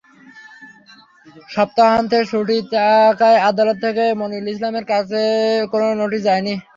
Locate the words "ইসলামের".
4.53-4.85